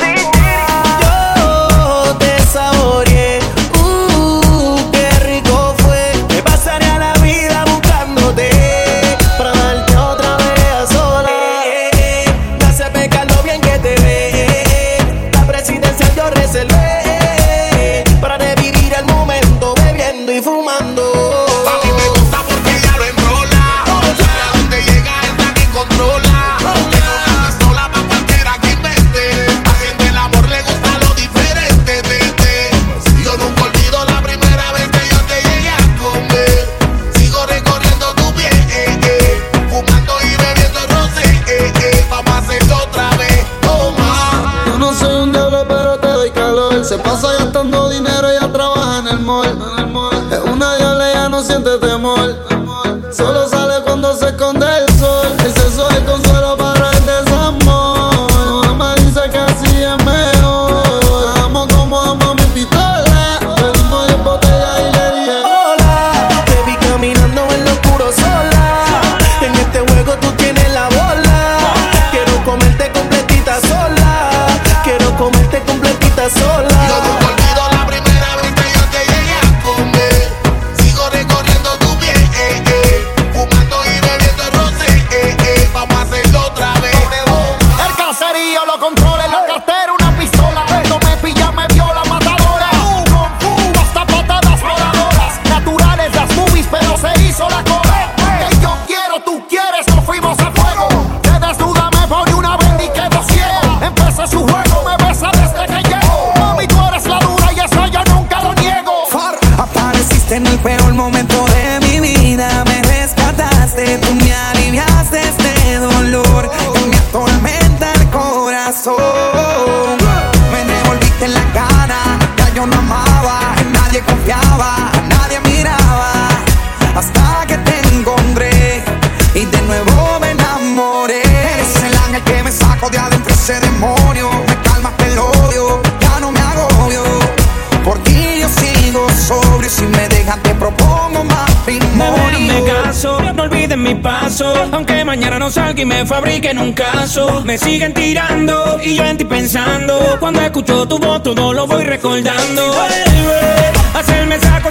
me 145.95 146.07
fabriquen 146.07 146.59
un 146.59 146.73
caso. 146.73 147.43
Me 147.45 147.57
siguen 147.57 147.95
tirando 147.95 148.79
y 148.83 148.97
yo 148.97 149.05
en 149.05 149.17
ti 149.17 149.25
pensando. 149.25 150.17
Cuando 150.19 150.41
escucho 150.41 150.87
tu 150.87 150.99
voz, 150.99 151.23
todo 151.23 151.53
lo 151.53 151.67
voy 151.67 151.85
recordando. 151.85 152.63
Vuelve 152.67 153.73
a 153.95 153.99
hacerme 153.99 154.41
sacar 154.41 154.64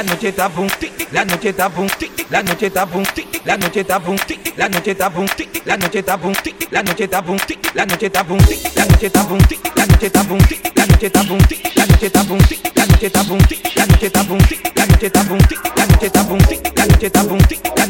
la 0.00 0.06
noche 0.06 0.28
está 0.28 0.48
boom, 0.48 0.66
la 1.12 1.24
noche 1.26 1.50
está 1.50 1.68
boom, 1.68 1.86
la 2.30 2.42
noche 2.42 2.66
está 2.68 2.86
boom, 2.86 3.04
la 3.44 3.56
noche 3.58 3.80
está 3.82 3.98
boom, 3.98 4.16
la 4.56 4.66
noche 4.66 4.92
está 4.92 5.08
boom, 5.10 5.26
la 5.66 5.76
noche 5.76 5.94
está 6.00 6.16
boom, 6.16 6.36
la 6.72 6.82
noche 6.82 7.04
está 7.04 7.20
boom, 7.20 7.36
la 7.74 7.84
noche 7.84 7.84
está 7.84 8.22
boom, 8.22 8.38
la 8.74 8.86
noche 8.86 9.06
está 9.06 9.22
boom, 9.22 9.58
la 9.76 9.86
noche 9.86 10.06
está 10.06 10.22
boom, 10.22 10.58
la 10.74 10.86
noche 10.86 11.06
está 11.06 11.22
boom, 11.22 11.48
la 11.76 12.86
noche 12.86 13.06
está 13.06 13.22
boom, 13.22 13.50
la 13.76 13.86
noche 13.86 14.06
está 14.06 14.22
boom, 14.22 14.38
la 14.56 14.86
noche 14.86 15.06
está 15.06 15.22
boom, 15.22 15.38
la 15.76 15.86
noche 15.86 16.06
está 16.06 16.22
boom, 16.22 16.38
la 16.40 16.76
noche 16.76 16.76
está 16.80 16.82
boom, 16.82 16.82
la 16.86 16.86
noche 16.86 17.06
está 17.06 17.22
la 17.22 17.36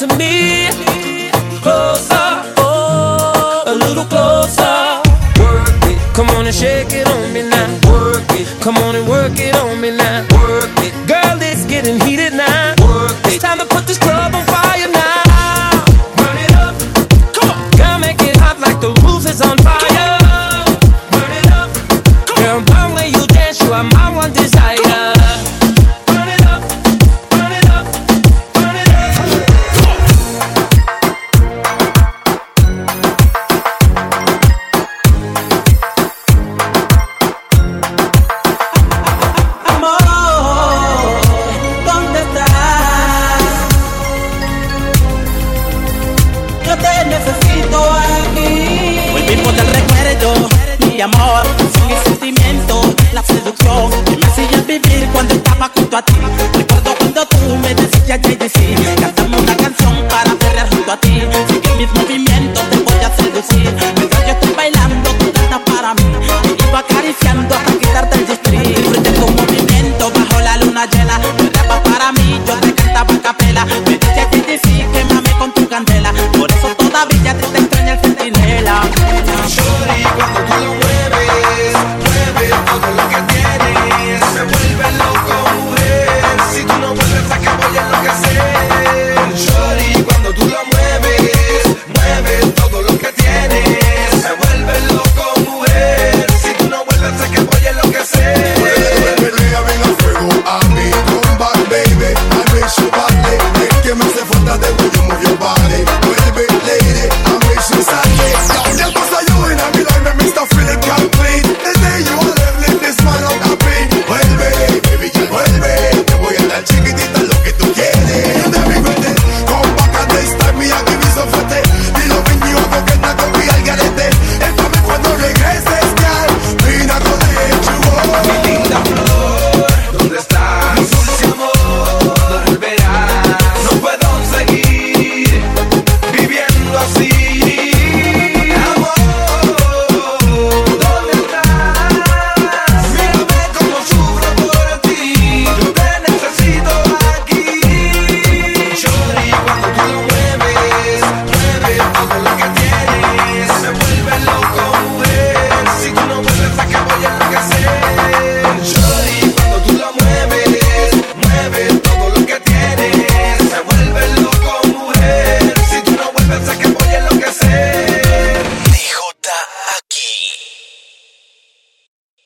to 0.01 0.17
me. 0.17 0.90